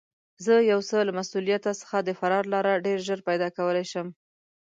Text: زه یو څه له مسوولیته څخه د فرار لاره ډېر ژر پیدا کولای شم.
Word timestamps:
زه 0.45 0.53
یو 0.71 0.79
څه 0.89 0.97
له 1.07 1.11
مسوولیته 1.19 1.71
څخه 1.81 1.97
د 2.01 2.09
فرار 2.19 2.43
لاره 2.53 2.83
ډېر 2.85 2.99
ژر 3.07 3.19
پیدا 3.29 3.47
کولای 3.57 3.85
شم. 3.91 4.07